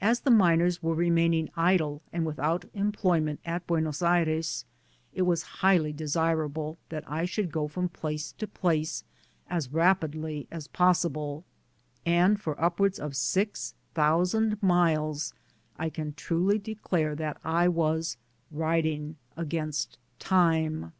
As 0.00 0.20
the 0.20 0.30
miners 0.30 0.82
were 0.82 0.94
remain 0.94 1.34
ing 1.34 1.50
idle 1.54 2.00
and 2.14 2.24
without 2.24 2.64
employment 2.72 3.40
at 3.44 3.66
Buenos 3.66 4.00
Aires, 4.00 4.64
it 5.12 5.20
was 5.20 5.42
highly 5.60 5.92
desirable 5.92 6.78
that 6.88 7.04
I 7.06 7.26
should 7.26 7.52
go 7.52 7.68
from 7.68 7.90
place 7.90 8.32
to 8.32 8.46
place 8.46 9.04
as 9.50 9.70
rapidly 9.70 10.48
as 10.50 10.66
possible, 10.68 11.44
and 12.06 12.40
for 12.40 12.58
upwards 12.58 12.98
of 12.98 13.14
six 13.14 13.74
thousand 13.92 14.62
miles 14.62 15.34
I 15.78 15.90
can 15.90 16.14
truly 16.14 16.58
declare 16.58 17.14
that 17.16 17.36
I 17.44 17.68
was 17.68 18.16
riding 18.50 19.16
against 19.36 19.98
Time. 20.18 20.94